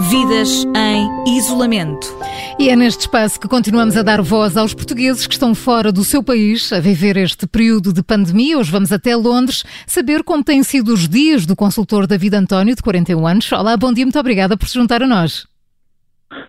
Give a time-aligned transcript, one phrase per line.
[0.00, 2.16] Vidas em isolamento.
[2.58, 6.04] E é neste espaço que continuamos a dar voz aos portugueses que estão fora do
[6.04, 8.58] seu país a viver este período de pandemia.
[8.58, 12.82] Hoje vamos até Londres saber como têm sido os dias do consultor David António, de
[12.82, 13.52] 41 anos.
[13.52, 15.46] Olá, bom dia, muito obrigada por se juntar a nós.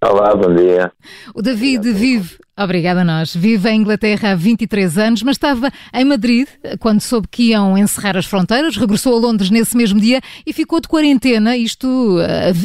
[0.00, 0.92] Olá, bom dia.
[1.34, 6.04] O David vive, obrigada a nós, vive em Inglaterra há 23 anos, mas estava em
[6.04, 6.46] Madrid
[6.78, 10.80] quando soube que iam encerrar as fronteiras, regressou a Londres nesse mesmo dia e ficou
[10.80, 12.18] de quarentena, isto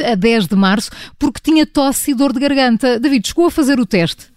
[0.05, 2.99] a 10 de março, porque tinha tosse e dor de garganta.
[2.99, 4.27] David, chegou a fazer o teste?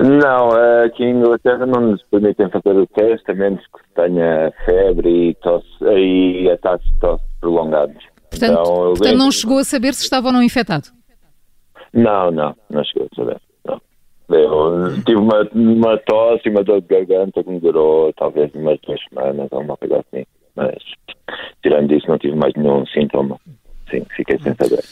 [0.00, 0.48] Não,
[0.84, 5.34] aqui em Inglaterra não nos permitem fazer o teste, a menos que tenha febre e,
[5.36, 8.02] tosse, e ataques de tosse prolongados.
[8.28, 10.88] Portanto, então, portanto não chegou a saber se estava ou não infectado?
[11.94, 13.40] Não, não, não chegou a saber.
[13.66, 13.80] Não.
[14.28, 19.00] Eu tive uma, uma tosse uma dor de garganta que me durou talvez umas duas
[19.08, 20.26] semanas ou uma coisa assim.
[20.56, 20.76] Mas,
[21.62, 23.38] tirando isso, não tive mais nenhum sintoma.
[23.90, 24.82] Sim, fiquei sem saber.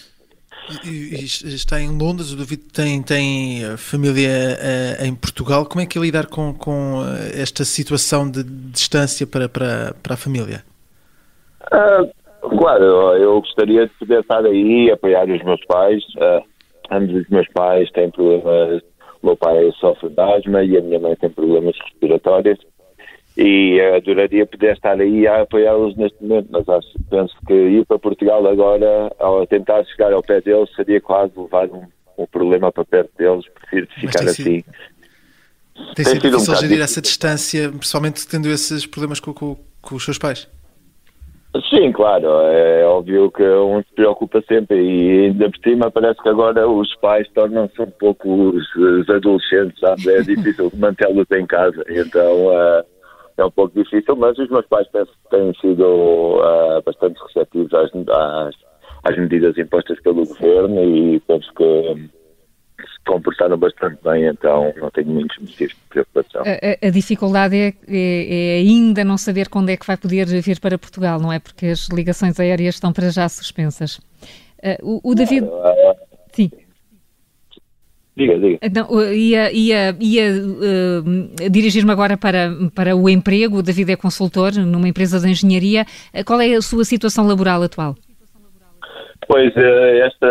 [0.85, 5.67] E, e está em Londres, o David tem, tem eh, família uh, em Portugal.
[5.67, 10.15] Como é que é lidar com, com eh, esta situação de distância para, para, para
[10.15, 10.63] a família?
[11.65, 12.09] Uh,
[12.59, 12.85] claro,
[13.17, 16.03] eu gostaria de poder estar aí apoiar os meus pais.
[16.17, 16.45] Uh,
[16.93, 18.83] ambos os meus pais têm problemas.
[19.23, 22.59] O meu pai sofre de asma e a minha mãe tem problemas respiratórios.
[23.37, 27.99] E adoraria poder estar aí a apoiá-los neste momento, mas acho, penso que ir para
[27.99, 31.87] Portugal agora, ao tentar chegar ao pé deles, seria quase levar um,
[32.19, 33.47] um problema para perto deles.
[33.55, 34.45] Prefiro ficar assim.
[34.45, 34.65] Tem,
[35.95, 40.05] tem sido difícil um gerir essa distância, principalmente tendo esses problemas com, com, com os
[40.05, 40.47] seus pais?
[41.69, 46.29] Sim, claro, é óbvio que um se preocupa sempre e ainda por cima parece que
[46.31, 50.11] agora os pais tornam-se um pouco os, os adolescentes, sabe?
[50.11, 52.83] É difícil mantê-los em casa, então uh,
[53.37, 57.75] é um pouco difícil, mas os meus pais penso que têm sido uh, bastante receptivos
[57.75, 58.55] às, às,
[59.05, 62.11] às medidas impostas pelo governo e penso que
[63.07, 66.43] comportaram bastante bem, então não tenho muitos motivos de preocupação.
[66.43, 70.27] A, a, a dificuldade é, é, é, ainda não saber quando é que vai poder
[70.27, 71.39] vir para Portugal, não é?
[71.39, 73.97] Porque as ligações aéreas estão para já suspensas.
[74.63, 75.47] Uh, o, o, David.
[76.33, 76.51] Sim.
[78.17, 78.59] Diga, diga.
[78.75, 83.59] Não, ia ia, ia uh, dirigir-me agora para, para o emprego.
[83.59, 85.85] O David é consultor numa empresa de engenharia.
[86.25, 87.97] Qual é a sua situação laboral atual?
[89.29, 90.27] Pois, eh, esta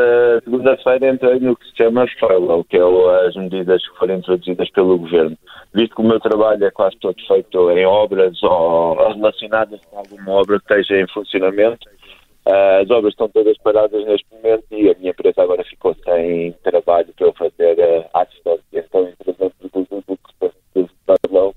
[0.62, 4.98] segunda-feira entrei no que se chama furlough, que é as medidas que foram introduzidas pelo
[4.98, 5.38] Governo.
[5.74, 10.32] Visto que o meu trabalho é quase todo feito em obras ou relacionadas com alguma
[10.34, 11.90] obra que esteja em funcionamento,
[12.46, 16.54] eh, as obras estão todas paradas neste momento e a minha empresa agora ficou sem
[16.64, 18.62] trabalho para eu fazer eh, a distância.
[18.74, 20.90] Então, introduzindo o processo de
[21.28, 21.54] furlough,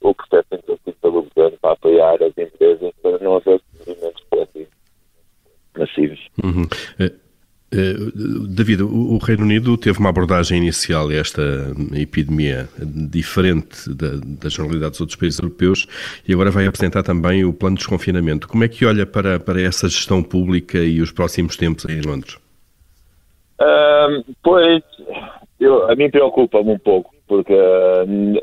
[0.00, 6.28] o processo introduzido pelo Governo para apoiar as empresas para não haver movimentos coletivos.
[6.42, 6.62] Uhum.
[6.98, 7.25] Uh, uh,
[7.68, 11.42] David, o, Reino Unido teve uma abordagem inicial a esta
[11.94, 15.86] epidemia diferente da, da generalidade dos outros países europeus
[16.26, 18.46] e agora vai apresentar também o plano de desconfinamento.
[18.46, 22.38] Como é que olha para, para essa gestão pública e os próximos tempos em Londres?
[23.60, 24.82] Uh, pois,
[25.58, 27.54] eu, a mim preocupa-me um pouco, porque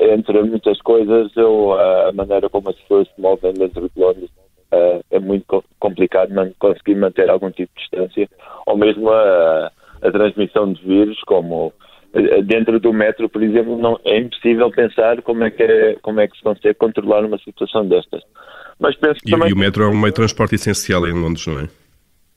[0.00, 4.28] entre muitas coisas, eu, a maneira como as pessoas se movem dentro de Londres
[4.72, 8.28] uh, é muito complicado conseguir manter algum tipo de distância,
[8.66, 9.70] ou mesmo a,
[10.02, 11.72] a transmissão de vírus, como
[12.44, 16.28] dentro do metro, por exemplo, não, é impossível pensar como é, que é, como é
[16.28, 18.22] que se consegue controlar uma situação destas.
[18.78, 19.50] Mas penso que e, também...
[19.50, 21.68] e o metro é um meio de transporte essencial em Londres, não é?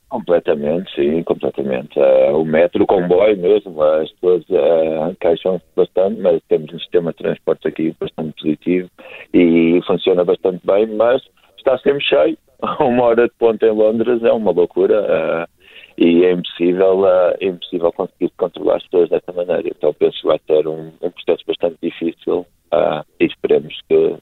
[0.08, 1.98] Completamente, sim, completamente.
[1.98, 7.10] Uh, o metro, o comboio mesmo, as pessoas uh, queixam-se bastante, mas temos um sistema
[7.12, 8.88] de transporte aqui bastante positivo
[9.34, 11.22] e funciona bastante bem, mas
[11.68, 12.38] está sempre cheio.
[12.80, 15.48] Uma hora de ponta em Londres é uma loucura uh,
[15.96, 19.68] e é impossível, uh, é impossível conseguir controlar as pessoas dessa maneira.
[19.68, 22.40] Então penso que vai ser um, um processo bastante difícil
[22.72, 24.16] uh, e esperemos que,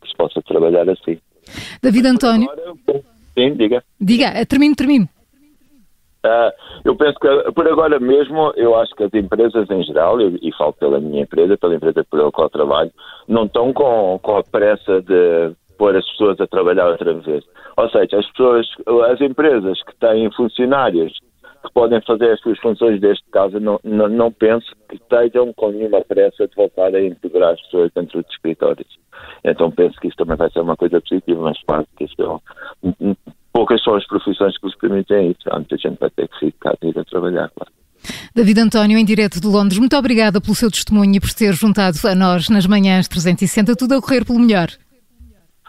[0.00, 1.18] que, se possa trabalhar assim.
[1.82, 2.50] David António.
[2.50, 3.02] Agora,
[3.34, 3.84] sim, diga.
[4.00, 5.08] Diga, termino, termino.
[6.24, 6.52] Uh,
[6.84, 10.52] eu penso que, por agora mesmo, eu acho que as empresas em geral, e, e
[10.56, 12.92] falo pela minha empresa, pela empresa pela qual trabalho,
[13.26, 17.42] não estão com, com a pressa de pôr as pessoas a trabalhar outra vez.
[17.76, 18.68] Ou seja, as pessoas,
[19.10, 21.18] as empresas que têm funcionários
[21.60, 25.72] que podem fazer as suas funções deste caso, não, não, não penso que estejam com
[25.72, 28.86] nenhuma pressa de voltar a integrar as pessoas dentro de escritórios.
[29.42, 32.40] Então penso que isso também vai ser uma coisa positiva, mas claro que isto
[32.84, 33.16] é,
[33.52, 35.50] poucas são as profissões que nos permitem isso.
[35.50, 37.72] Há muita gente vai ter que ficar e ir a trabalhar, claro.
[38.32, 41.96] David António, em direto de Londres, muito obrigada pelo seu testemunho e por ter juntado
[42.04, 43.74] a nós nas manhãs 360.
[43.74, 44.68] Tudo a correr pelo melhor.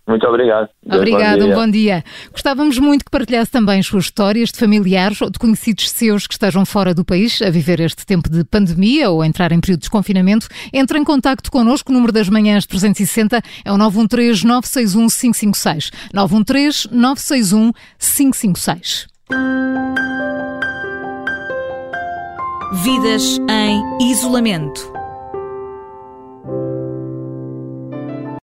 [0.06, 0.70] Muito obrigado.
[0.86, 2.04] Obrigado, um bom dia.
[2.32, 6.34] Gostávamos muito que partilhasse também as suas histórias de familiares ou de conhecidos seus que
[6.34, 9.80] estejam fora do país a viver este tempo de pandemia ou a entrar em período
[9.80, 10.48] de desconfinamento.
[10.74, 15.92] Entre em contato connosco, o número das manhãs 360 é o 913 961 556.
[16.14, 19.08] 913 961 556.
[22.84, 24.93] Vidas em isolamento.